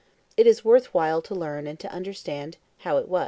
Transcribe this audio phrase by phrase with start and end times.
[0.35, 3.19] It is worth while to learn and to understand how it was.